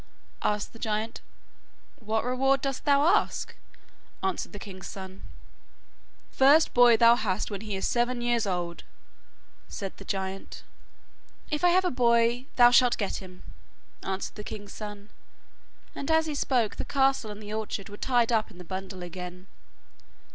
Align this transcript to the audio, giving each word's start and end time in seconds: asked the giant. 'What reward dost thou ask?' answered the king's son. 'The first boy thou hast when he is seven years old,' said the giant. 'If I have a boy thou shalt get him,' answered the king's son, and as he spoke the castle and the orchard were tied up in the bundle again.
asked 0.41 0.73
the 0.73 0.79
giant. 0.79 1.21
'What 1.99 2.23
reward 2.25 2.61
dost 2.61 2.85
thou 2.85 3.03
ask?' 3.03 3.55
answered 4.23 4.51
the 4.51 4.57
king's 4.57 4.87
son. 4.87 5.21
'The 6.31 6.35
first 6.37 6.73
boy 6.73 6.97
thou 6.97 7.15
hast 7.15 7.51
when 7.51 7.61
he 7.61 7.75
is 7.75 7.87
seven 7.87 8.19
years 8.19 8.47
old,' 8.47 8.83
said 9.67 9.95
the 9.97 10.03
giant. 10.03 10.63
'If 11.51 11.63
I 11.63 11.69
have 11.69 11.85
a 11.85 11.91
boy 11.91 12.47
thou 12.55 12.71
shalt 12.71 12.97
get 12.97 13.17
him,' 13.17 13.43
answered 14.01 14.33
the 14.33 14.43
king's 14.43 14.73
son, 14.73 15.09
and 15.93 16.09
as 16.09 16.25
he 16.25 16.33
spoke 16.33 16.77
the 16.77 16.83
castle 16.83 17.29
and 17.29 17.39
the 17.39 17.53
orchard 17.53 17.87
were 17.87 17.95
tied 17.97 18.31
up 18.31 18.49
in 18.49 18.57
the 18.57 18.63
bundle 18.63 19.03
again. 19.03 19.45